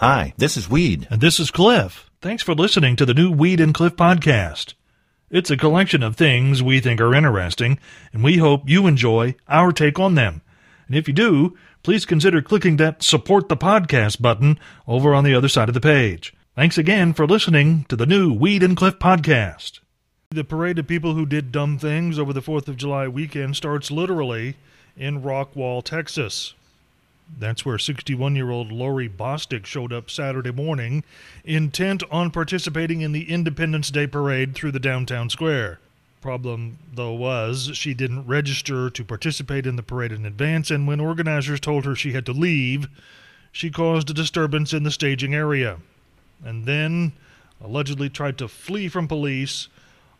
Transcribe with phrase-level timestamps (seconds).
[0.00, 1.06] Hi, this is Weed.
[1.10, 2.10] And this is Cliff.
[2.22, 4.72] Thanks for listening to the new Weed and Cliff podcast.
[5.28, 7.78] It's a collection of things we think are interesting,
[8.10, 10.40] and we hope you enjoy our take on them.
[10.86, 14.58] And if you do, please consider clicking that support the podcast button
[14.88, 16.32] over on the other side of the page.
[16.56, 19.80] Thanks again for listening to the new Weed and Cliff podcast.
[20.30, 23.90] The parade of people who did dumb things over the 4th of July weekend starts
[23.90, 24.56] literally
[24.96, 26.54] in Rockwall, Texas.
[27.38, 31.04] That's where 61 year old Lori Bostic showed up Saturday morning,
[31.44, 35.78] intent on participating in the Independence Day parade through the downtown square.
[36.20, 41.00] Problem, though, was she didn't register to participate in the parade in advance, and when
[41.00, 42.88] organizers told her she had to leave,
[43.52, 45.78] she caused a disturbance in the staging area.
[46.44, 47.12] And then
[47.62, 49.68] allegedly tried to flee from police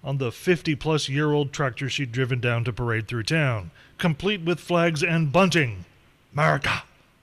[0.03, 4.41] on the 50 plus year old tractor she'd driven down to parade through town, complete
[4.41, 5.85] with flags and bunting.
[6.33, 6.83] America!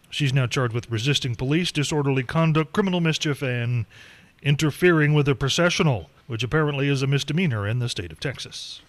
[0.09, 3.85] She's now charged with resisting police, disorderly conduct, criminal mischief, and
[4.41, 8.81] interfering with a processional, which apparently is a misdemeanor in the state of Texas.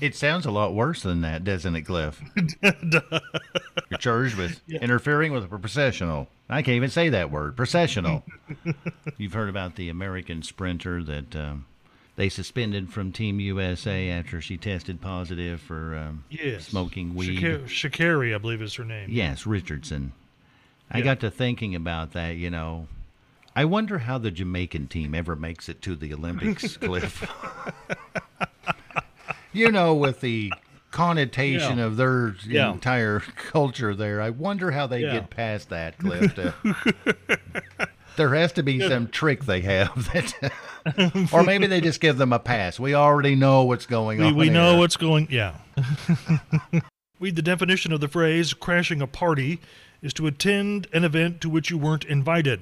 [0.00, 2.22] It sounds a lot worse than that, doesn't it, Cliff?
[2.62, 4.78] You're charged with yeah.
[4.80, 6.28] interfering with a processional.
[6.48, 8.24] I can't even say that word, processional.
[9.16, 11.66] You've heard about the American sprinter that um,
[12.16, 16.68] they suspended from Team USA after she tested positive for um, yes.
[16.68, 17.40] smoking weed.
[17.40, 19.08] Sha'Carri, I believe is her name.
[19.10, 20.12] Yes, Richardson.
[20.90, 22.88] I got to thinking about that, you know.
[23.56, 27.24] I wonder how the Jamaican team ever makes it to the Olympics, Cliff.
[29.52, 30.52] you know, with the
[30.90, 31.84] connotation yeah.
[31.84, 32.72] of their yeah.
[32.72, 35.14] entire culture there, I wonder how they yeah.
[35.14, 36.34] get past that, Cliff.
[36.34, 36.54] To,
[38.16, 42.32] there has to be some trick they have that, or maybe they just give them
[42.32, 42.80] a pass.
[42.80, 44.36] We already know what's going we, on.
[44.36, 45.28] We know what's going.
[45.30, 45.56] Yeah.
[47.20, 49.60] Read the definition of the phrase "crashing a party."
[50.04, 52.60] Is to attend an event to which you weren't invited.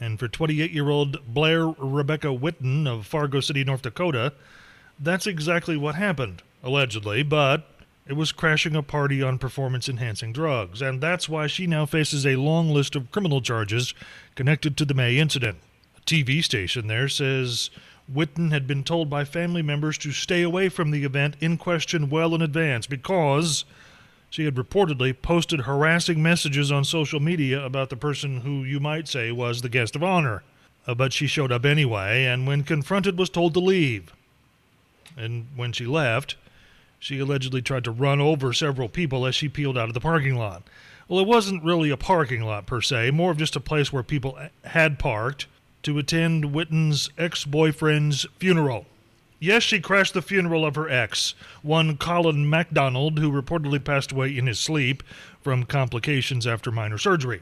[0.00, 4.32] And for 28 year old Blair Rebecca Witten of Fargo City, North Dakota,
[4.98, 7.66] that's exactly what happened, allegedly, but
[8.06, 12.24] it was crashing a party on performance enhancing drugs, and that's why she now faces
[12.24, 13.92] a long list of criminal charges
[14.34, 15.58] connected to the May incident.
[15.98, 17.70] A TV station there says
[18.12, 22.10] Witten had been told by family members to stay away from the event in question
[22.10, 23.64] well in advance because
[24.30, 29.08] she had reportedly posted harassing messages on social media about the person who you might
[29.08, 30.42] say was the guest of honor.
[30.86, 34.14] Uh, but she showed up anyway, and when confronted, was told to leave.
[35.16, 36.36] And when she left,
[36.98, 40.36] she allegedly tried to run over several people as she peeled out of the parking
[40.36, 40.62] lot.
[41.08, 44.04] Well, it wasn't really a parking lot per se, more of just a place where
[44.04, 45.46] people had parked
[45.82, 48.86] to attend Witten's ex boyfriend's funeral.
[49.42, 54.36] Yes, she crashed the funeral of her ex, one Colin MacDonald, who reportedly passed away
[54.36, 55.02] in his sleep
[55.40, 57.40] from complications after minor surgery.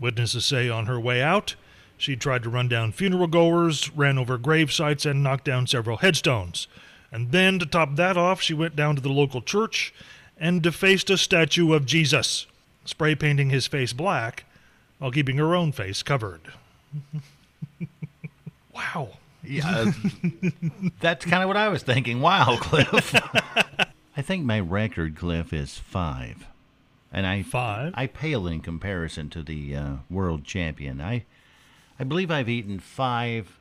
[0.00, 1.54] Witnesses say on her way out,
[1.96, 5.98] she tried to run down funeral goers, ran over grave sites, and knocked down several
[5.98, 6.66] headstones.
[7.12, 9.94] And then, to top that off, she went down to the local church
[10.36, 12.46] and defaced a statue of Jesus,
[12.84, 14.44] spray painting his face black
[14.98, 16.40] while keeping her own face covered.
[18.74, 19.10] wow.
[19.46, 19.92] Yeah,
[21.00, 22.20] that's kind of what I was thinking.
[22.20, 23.14] Wow, Cliff.
[24.16, 26.46] I think my record, Cliff, is five,
[27.12, 27.92] and I five.
[27.96, 31.00] I pale in comparison to the uh, world champion.
[31.00, 31.24] I,
[31.98, 33.58] I believe I've eaten five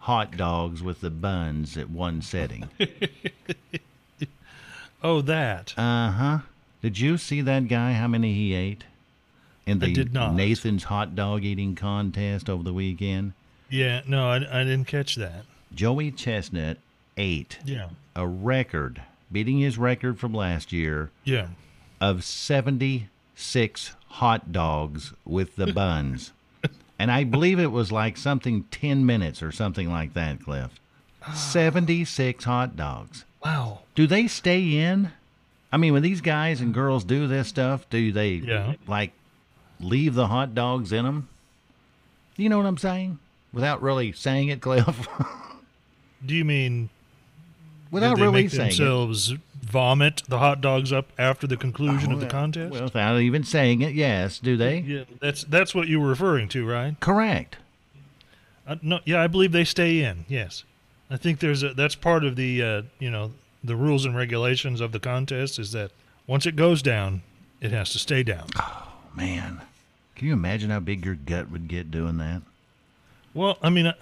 [0.00, 2.68] hot dogs with the buns at one setting.
[5.02, 5.74] oh, that.
[5.78, 6.38] Uh huh.
[6.82, 7.92] Did you see that guy?
[7.92, 8.84] How many he ate
[9.64, 13.34] in the Nathan's hot dog eating contest over the weekend?
[13.72, 15.46] Yeah, no, I, I didn't catch that.
[15.74, 16.76] Joey Chestnut
[17.16, 17.88] ate yeah.
[18.14, 19.00] a record,
[19.32, 21.10] beating his record from last year.
[21.24, 21.48] Yeah.
[21.98, 26.32] Of 76 hot dogs with the buns.
[26.98, 30.78] and I believe it was like something 10 minutes or something like that, Cliff.
[31.26, 31.32] Ah.
[31.32, 33.24] 76 hot dogs.
[33.42, 33.80] Wow.
[33.94, 35.12] Do they stay in?
[35.72, 38.74] I mean, when these guys and girls do this stuff, do they yeah.
[38.86, 39.12] like
[39.80, 41.30] leave the hot dogs in them?
[42.36, 43.18] You know what I'm saying?
[43.52, 45.08] Without really saying it, Cliff.
[46.26, 46.90] Do you mean
[47.90, 49.40] without they really make saying themselves it?
[49.60, 52.72] vomit the hot dogs up after the conclusion oh, of the contest?
[52.72, 54.38] Well, without even saying it, yes.
[54.38, 54.78] Do they?
[54.78, 56.98] Yeah, that's that's what you were referring to, right?
[57.00, 57.56] Correct.
[58.66, 60.24] Uh, no, yeah, I believe they stay in.
[60.28, 60.64] Yes,
[61.10, 63.32] I think there's a that's part of the uh, you know
[63.62, 65.90] the rules and regulations of the contest is that
[66.26, 67.22] once it goes down,
[67.60, 68.46] it has to stay down.
[68.58, 69.62] Oh man,
[70.14, 72.42] can you imagine how big your gut would get doing that?
[73.34, 73.92] Well, I mean,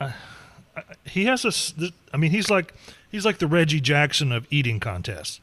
[1.05, 1.93] he has a.
[2.13, 2.75] I mean, he's like
[3.11, 5.41] he's like the Reggie Jackson of eating contests,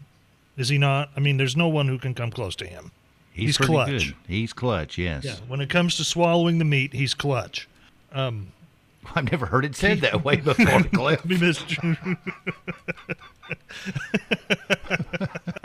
[0.58, 1.10] is he not?
[1.16, 2.92] I mean, there's no one who can come close to him.
[3.32, 3.90] He's, he's clutch.
[3.90, 4.16] Good.
[4.28, 4.98] He's clutch.
[4.98, 5.24] Yes.
[5.24, 5.36] Yeah.
[5.48, 7.68] When it comes to swallowing the meat, he's clutch.
[8.12, 8.52] Um,
[9.16, 11.26] I've never heard it said that way before, Cliff.
[11.26, 11.76] we missed.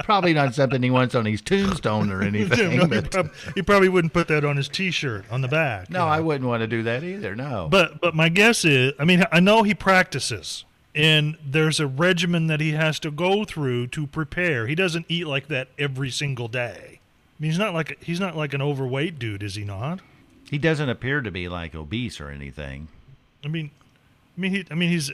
[0.04, 2.72] Probably not something he wants on his tombstone or anything.
[2.72, 5.90] he, but prob- he probably wouldn't put that on his T-shirt on the back.
[5.90, 6.10] no, you know.
[6.10, 7.34] I wouldn't want to do that either.
[7.34, 7.68] No.
[7.70, 12.46] But but my guess is, I mean, I know he practices, and there's a regimen
[12.48, 14.66] that he has to go through to prepare.
[14.66, 17.00] He doesn't eat like that every single day.
[17.00, 20.00] I mean, he's not like he's not like an overweight dude, is he not?
[20.50, 22.88] he doesn't appear to be like obese or anything.
[23.44, 23.70] I mean,
[24.36, 25.10] I mean, he, I mean, he's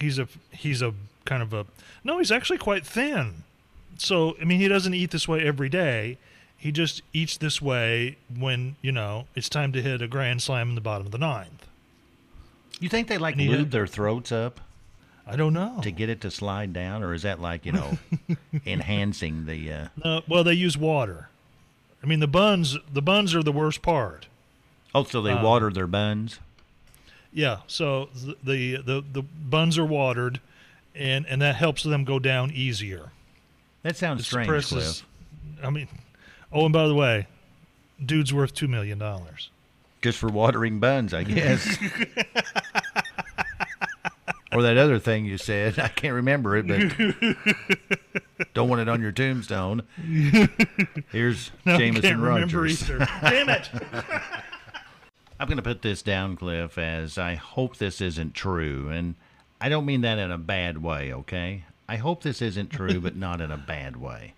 [0.00, 0.94] he's a he's a
[1.24, 1.66] kind of a
[2.04, 3.44] no, he's actually quite thin.
[3.98, 6.18] So I mean, he doesn't eat this way every day.
[6.56, 10.70] He just eats this way when you know it's time to hit a grand slam
[10.70, 11.66] in the bottom of the ninth.
[12.80, 14.60] You think they like lube had- their throats up
[15.26, 15.80] I don't know.
[15.82, 17.98] to get it to slide down, or is that like you know
[18.66, 19.72] enhancing the?
[19.72, 19.88] Uh...
[20.02, 21.28] Uh, well, they use water.
[22.02, 24.26] I mean, the buns the buns are the worst part.
[24.94, 26.38] Oh, so they Uh, water their buns?
[27.32, 30.40] Yeah, so the, the the the buns are watered,
[30.94, 33.12] and and that helps them go down easier.
[33.82, 35.04] That sounds It strange, Cliff.
[35.62, 35.88] I mean,
[36.52, 37.26] oh, and by the way,
[38.04, 39.50] dude's worth two million dollars.
[40.02, 41.76] Just for watering buns, I guess.
[44.52, 45.78] or that other thing you said.
[45.78, 46.78] I can't remember it, but
[48.54, 49.82] don't want it on your tombstone.
[51.10, 52.80] Here's Jameson can't remember Rodgers.
[53.22, 53.70] Damn it!
[55.40, 58.88] I'm going to put this down, Cliff, as I hope this isn't true.
[58.90, 59.14] And
[59.60, 61.64] I don't mean that in a bad way, okay?
[61.88, 64.34] I hope this isn't true, but not in a bad way.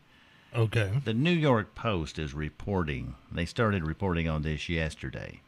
[0.54, 0.90] Okay.
[1.04, 5.40] The New York Post is reporting, they started reporting on this yesterday,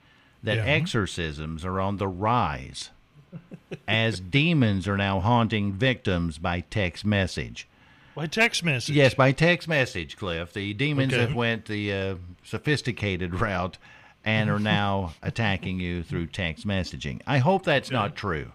[0.43, 0.65] that Yeah.
[0.65, 2.91] exorcisms are on the rise
[3.89, 7.67] as demons are now haunting victims by text message.
[8.15, 8.95] By text message.
[8.95, 10.53] Yes, by text message, Cliff.
[10.53, 11.23] The demons Okay.
[11.23, 12.15] have went the uh,
[12.45, 13.79] sophisticated route
[14.25, 17.21] and are now attacking you through text messaging.
[17.27, 18.53] I hope that's not true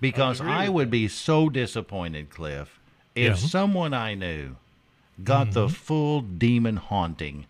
[0.00, 2.80] because agree I would be so disappointed, Cliff,
[3.14, 3.30] if Yeah.
[3.32, 3.46] Mm-hmm.
[3.46, 4.56] someone I knew
[5.22, 7.46] got the full demon haunting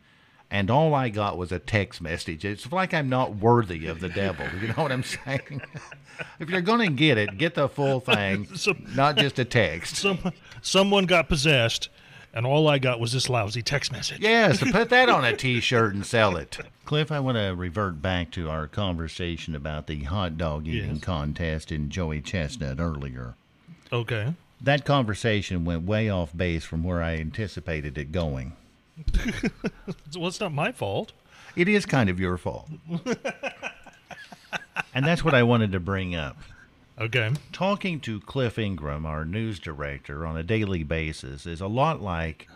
[0.50, 2.44] and all I got was a text message.
[2.44, 4.46] It's like I'm not worthy of the devil.
[4.60, 5.62] You know what I'm saying?
[6.38, 8.46] if you're going to get it, get the full thing,
[8.94, 9.96] not just a text.
[9.96, 10.32] Some
[10.62, 11.88] someone got possessed,
[12.34, 14.20] and all I got was this lousy text message.
[14.20, 16.58] Yes, put that on a T-shirt and sell it.
[16.84, 21.04] Cliff, I want to revert back to our conversation about the hot dog eating Yes.
[21.04, 23.34] contest in Joey Chestnut earlier.
[23.92, 24.34] Okay.
[24.60, 28.52] That conversation went way off base from where I anticipated it going.
[30.16, 31.12] Well, it's not my fault.
[31.56, 32.68] It is kind of your fault.
[34.94, 36.36] and that's what I wanted to bring up.
[37.00, 37.32] Okay.
[37.52, 42.48] Talking to Cliff Ingram, our news director, on a daily basis is a lot like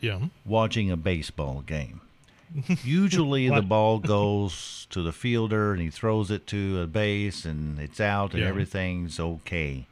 [0.00, 0.20] Yeah.
[0.44, 2.00] watching a baseball game.
[2.84, 7.78] Usually the ball goes to the fielder and he throws it to a base and
[7.78, 8.48] it's out and Yeah.
[8.48, 9.86] everything's okay.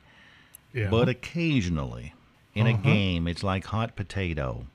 [0.73, 0.89] Yeah.
[0.91, 2.15] But occasionally
[2.55, 2.82] in a Uh-huh.
[2.82, 4.67] game, it's like hot potato.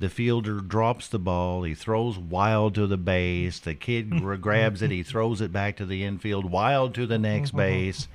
[0.00, 4.92] The fielder drops the ball, he throws wild to the base, the kid grabs it,
[4.92, 8.06] he throws it back to the infield, wild to the next base.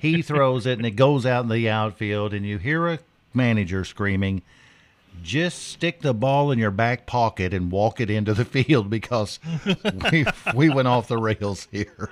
[0.00, 3.00] He throws it and it goes out in the outfield, and you hear a
[3.32, 4.42] manager screaming,
[5.22, 9.40] just stick the ball in your back pocket and walk it into the field because
[10.10, 12.10] we we went off the rails here.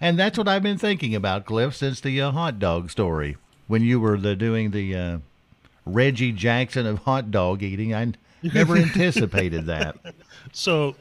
[0.00, 3.36] And that's what I've been thinking about, Cliff, since the uh, hot dog story.
[3.66, 5.18] When you were the, doing the uh,
[5.86, 8.12] Reggie Jackson of hot dog eating, I
[8.52, 9.96] never anticipated that.
[10.52, 10.94] So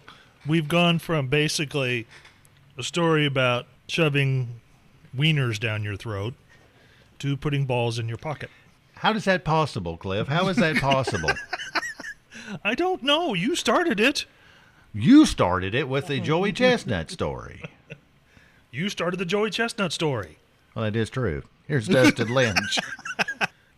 [0.47, 2.07] we've gone from basically
[2.77, 4.62] a story about shoving
[5.15, 6.33] wieners down your throat
[7.19, 8.50] to putting balls in your pocket.
[8.95, 10.27] How is that possible, Cliff?
[10.27, 11.29] How is that possible?
[12.63, 13.33] I don't know.
[13.35, 14.25] You started it.
[14.93, 17.63] you started it with the Joey Chestnut story.
[18.71, 20.39] You started the Joey Chestnut story.
[20.73, 21.43] Well, that is true.
[21.67, 22.79] Here's Dustin Lynch.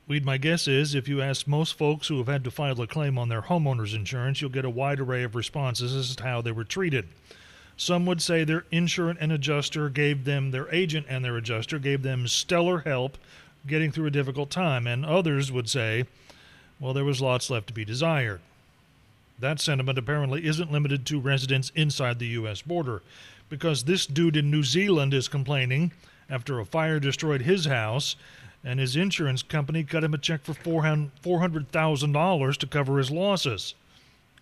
[0.08, 2.86] Weed, my guess is if you ask most folks who have had to file a
[2.86, 6.42] claim on their homeowner's insurance, you'll get a wide array of responses as to how
[6.42, 7.08] they were treated.
[7.76, 12.04] Some would say their insurance and adjuster gave them, their agent and their adjuster gave
[12.04, 13.18] them stellar help
[13.66, 16.06] getting through a difficult time, and others would say,
[16.80, 18.42] well, there was lots left to be desired.
[19.40, 22.62] That sentiment apparently isn't limited to residents inside the U.S.
[22.62, 23.02] border,
[23.50, 25.92] because this dude in New Zealand is complaining
[26.30, 28.16] after a fire destroyed his house,
[28.66, 33.76] and his insurance company cut him a check for $400,000 to cover his losses.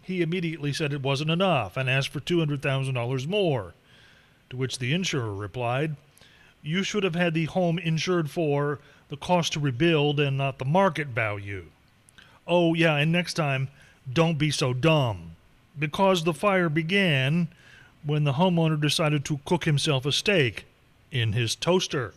[0.02, 3.74] He immediately said it wasn't enough and asked for $200,000 more,
[4.50, 5.98] to which the insurer replied,
[6.62, 10.66] You should have had the home insured for the cost to rebuild and not the
[10.66, 11.66] market value.
[12.48, 13.68] Oh, yeah, and next time,
[14.12, 15.32] don't be so dumb.
[15.78, 17.50] Because the fire began
[18.06, 20.66] when the homeowner decided to cook himself a steak
[21.12, 22.14] in his toaster.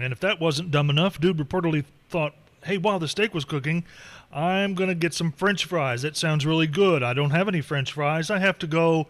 [0.00, 3.84] And if that wasn't dumb enough, dude reportedly thought, hey, while the steak was cooking,
[4.32, 6.02] I'm going to get some french fries.
[6.02, 7.02] That sounds really good.
[7.02, 8.30] I don't have any french fries.
[8.30, 9.06] I have to go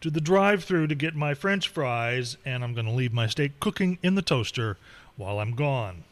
[0.00, 3.26] to the drive through to get my french fries, and I'm going to leave my
[3.26, 4.76] steak cooking in the toaster
[5.16, 6.04] while I'm gone.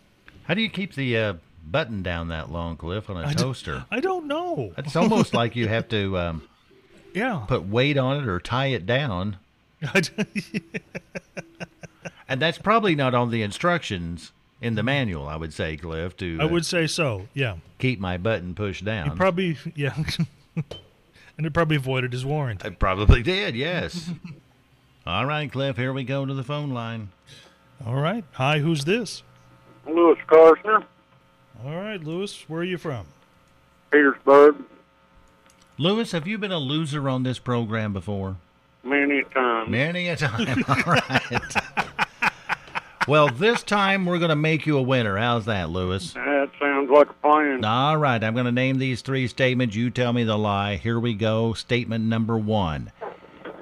[0.44, 1.34] How do you keep the uh,
[1.68, 3.84] button down that long, Cliff, on a I d- toaster?
[3.90, 4.72] I don't know.
[4.76, 6.42] It's almost like you have to um,
[7.14, 7.44] Yeah.
[7.48, 9.38] put weight on it or tie it down.
[12.30, 16.38] And that's probably not on the instructions in the manual, I would say, Cliff, to
[16.40, 17.26] I uh, would say so.
[17.34, 17.56] Yeah.
[17.80, 19.16] keep my button pushed down.
[19.16, 19.96] Probably, yeah.
[20.56, 22.68] and it probably voided his warranty.
[22.68, 24.10] I probably did, yes.
[25.06, 27.08] All right, Cliff, here we go to the phone line.
[27.84, 28.24] All right.
[28.34, 29.24] Hi, who's this?
[29.84, 30.84] Lewis Carson,
[31.64, 33.06] All right, Lewis, where are you from?
[33.90, 34.54] Petersburg,
[35.78, 38.36] Lewis, have you been a loser on this program before?
[38.82, 39.70] many times.
[39.70, 40.64] Many a time.
[40.68, 41.54] All right.
[43.10, 45.18] Well, this time we're going to make you a winner.
[45.18, 46.12] How's that, Lewis?
[46.12, 47.64] That sounds like a plan.
[47.64, 49.74] All right, I'm going to name these three statements.
[49.74, 50.76] You tell me the lie.
[50.76, 51.52] Here we go.
[51.52, 52.92] Statement number one.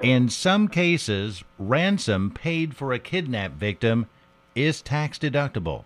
[0.03, 4.05] In some cases, ransom paid for a kidnap victim
[4.53, 5.83] is tax deductible.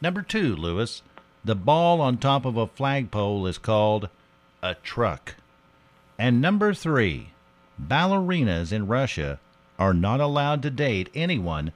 [0.00, 1.02] Number two, Lewis.
[1.44, 4.08] The ball on top of a flagpole is called
[4.64, 5.36] a truck.
[6.18, 7.34] And number three,
[7.80, 9.38] ballerinas in Russia
[9.78, 11.72] are not allowed to date anyone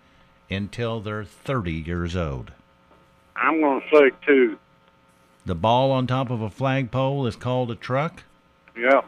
[0.51, 2.53] until they're 30 years old.
[3.37, 4.59] I'm going to say two.
[5.47, 8.25] The ball on top of a flagpole is called a truck?
[8.77, 9.03] Yeah.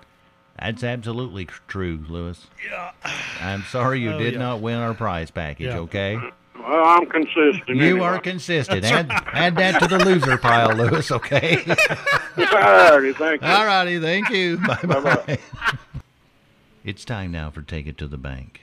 [0.58, 2.46] That's absolutely true, Lewis.
[2.70, 2.92] Yeah.
[3.40, 4.38] I'm sorry you Oh, did yeah.
[4.38, 5.78] not win our prize package, Yeah.
[5.80, 6.16] okay?
[6.58, 7.68] Well, I'm consistent.
[7.68, 8.00] You anyway.
[8.06, 8.84] are consistent.
[8.84, 11.56] Add, add that to the loser pile, Lewis, okay?
[12.36, 13.48] Alrighty, thank you.
[13.48, 14.58] All righty, thank you.
[14.58, 15.00] Bye bye.
[15.00, 15.38] Bye-bye.
[16.84, 18.62] It's time now for Take It to the Bank.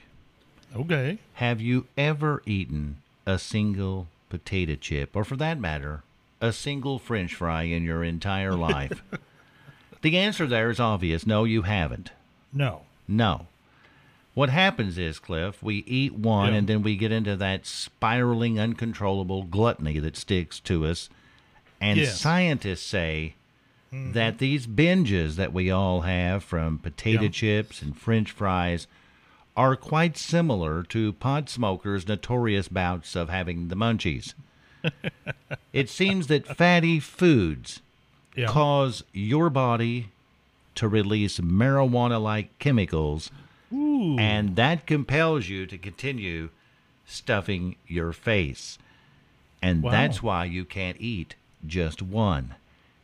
[0.76, 1.18] Okay.
[1.34, 6.02] Have you ever eaten a single potato chip, or for that matter,
[6.40, 9.02] a single french fry in your entire life?
[10.02, 12.10] the answer there is obvious no, you haven't.
[12.52, 12.82] No.
[13.06, 13.46] No.
[14.34, 16.58] What happens is, Cliff, we eat one Yeah.
[16.60, 21.08] and then we get into that spiraling, uncontrollable gluttony that sticks to us.
[21.80, 22.20] And Yes.
[22.20, 23.34] scientists say
[23.92, 24.12] mm-hmm.
[24.12, 27.28] that these binges that we all have from potato Yeah.
[27.30, 28.86] chips and french fries
[29.58, 34.32] are quite similar to pot smokers' notorious bouts of having the munchies.
[35.72, 37.80] it seems that fatty foods
[38.36, 38.46] Yeah.
[38.46, 40.10] cause your body
[40.76, 43.32] to release marijuana like chemicals,
[43.72, 44.16] Ooh.
[44.16, 46.50] and that compels you to continue
[47.04, 48.78] stuffing your face.
[49.60, 49.90] And Wow.
[49.90, 51.34] that's why you can't eat
[51.66, 52.54] just one.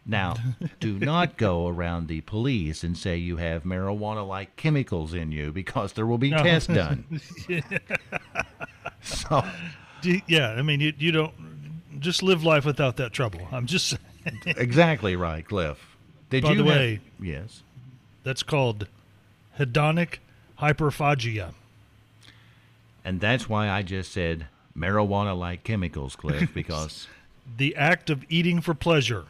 [0.06, 0.36] Now,
[0.80, 5.50] do not go around the police and say you have marijuana like chemicals in you
[5.52, 6.42] because there will be No.
[6.42, 7.20] tests done.
[9.02, 9.44] so,
[10.02, 11.32] D- yeah, I mean, you, you don't
[12.00, 13.46] just live life without that trouble.
[13.52, 14.02] I'm just saying.
[14.46, 15.96] exactly right, Cliff.
[16.30, 17.62] Did By you the have- way- yes.
[18.22, 18.86] That's called
[19.58, 20.16] hedonic
[20.60, 21.52] hyperphagia.
[23.04, 24.46] And that's why I just said
[24.76, 27.06] marijuana like chemicals, Cliff, because
[27.58, 29.26] The act of eating for pleasure,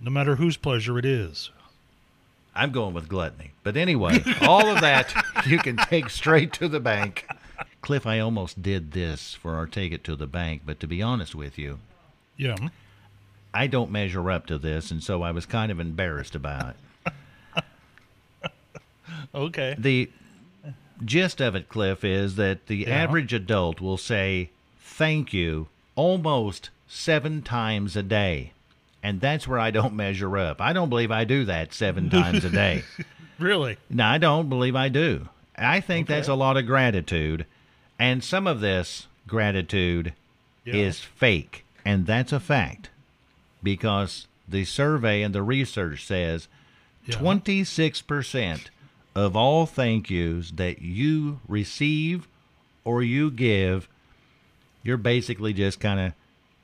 [0.00, 1.50] no matter whose pleasure it is.
[2.54, 3.52] I'm going with gluttony.
[3.62, 5.14] But anyway, all of that
[5.46, 7.26] you can take straight to the bank.
[7.82, 11.00] Cliff, I almost did this for our Take It to the Bank, but to be
[11.02, 11.78] honest with you,
[12.36, 12.56] Yeah.
[13.52, 18.52] I don't measure up to this, and so I was kind of embarrassed about it.
[19.34, 19.74] Okay.
[19.78, 20.10] The
[21.04, 22.90] gist of it, Cliff, is that the Yeah.
[22.90, 28.52] average adult will say thank you almost seven times a day.
[29.02, 30.60] And that's where I don't measure up.
[30.60, 32.84] I don't believe I do that seven times a day.
[33.38, 33.78] Really?
[33.88, 35.28] No, I don't believe I do.
[35.56, 37.46] I think that's a lot of gratitude.
[37.98, 40.12] And some of this gratitude
[40.64, 40.74] Yeah.
[40.74, 41.64] is fake.
[41.84, 42.90] And that's a fact.
[43.62, 46.48] Because the survey and the research says
[47.06, 47.16] Yeah.
[47.16, 48.70] 26%
[49.14, 52.28] of all thank yous that you receive
[52.84, 53.88] or you give,
[54.82, 56.12] you're basically just kind of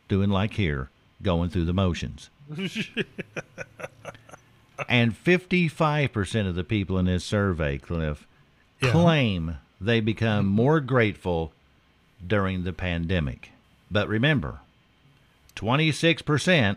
[0.08, 0.88] doing like here,
[1.22, 2.30] going through the motions.
[4.88, 8.26] and 55% of the people in this survey, Cliff,
[8.82, 8.90] Yeah.
[8.92, 11.52] claim they become more grateful
[12.26, 13.50] during the pandemic.
[13.90, 14.60] But remember,
[15.56, 16.76] 26%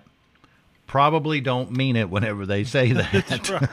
[0.88, 3.25] probably don't mean it whenever they say that.
[3.27, 3.69] That's right.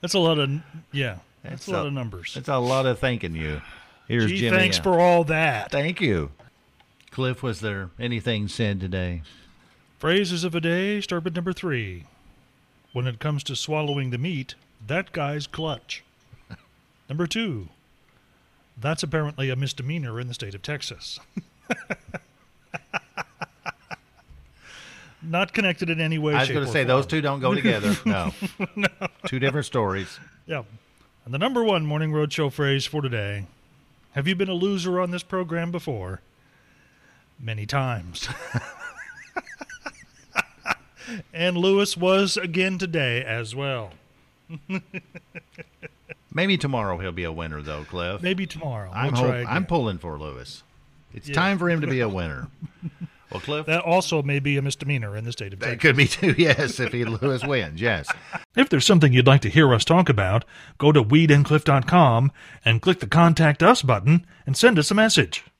[0.00, 0.50] that's a lot of
[0.92, 1.18] yeah.
[1.42, 2.34] That's, That's a lot of numbers.
[2.36, 3.62] It's a lot of thanking you.
[4.08, 4.56] Here's Gee, Jimmy.
[4.56, 5.70] thanks for all that.
[5.70, 6.30] Thank you.
[7.18, 9.22] Cliff, was there anything said today?
[9.98, 12.04] Phrases of a day start with number three.
[12.92, 14.54] When it comes to swallowing the meat,
[14.86, 16.04] that guy's clutch.
[17.08, 17.70] number two.
[18.80, 21.18] That's apparently a misdemeanor in the state of Texas.
[25.20, 27.96] Not connected in any way, I was going to say those two don't go together.
[28.06, 28.32] No.
[28.76, 28.86] No.
[29.26, 30.20] Two different stories.
[30.46, 30.62] Yeah.
[31.24, 33.46] And the number one Morning Roadshow phrase for today
[34.12, 36.20] Have you been a loser on this program before?
[37.40, 38.28] Many times.
[41.32, 43.92] and Lewis was again today as well.
[46.32, 48.22] Maybe tomorrow he'll be a winner, though, Cliff.
[48.22, 48.90] Maybe tomorrow.
[48.92, 49.52] I'm, we'll hope- try again.
[49.52, 50.62] I'm pulling for Lewis.
[51.14, 51.34] It's Yeah.
[51.34, 52.48] time for him to be a winner.
[53.30, 55.82] Well, Cliff, that also may be a misdemeanor in the state of that Texas.
[55.82, 56.34] could be too.
[56.38, 58.08] Yes, if he Lewis wins, yes.
[58.56, 60.44] If there's something you'd like to hear us talk about,
[60.78, 62.32] go to weedandcliff.com
[62.64, 65.44] and click the Contact Us button and send us a message.